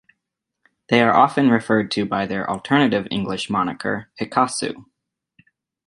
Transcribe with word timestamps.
They 0.89 0.99
are 1.03 1.13
often 1.13 1.51
referred 1.51 1.91
to 1.91 2.07
by 2.07 2.25
their 2.25 2.49
alternative 2.49 3.07
English 3.11 3.51
moniker, 3.51 4.09
Hikasu. 4.19 4.85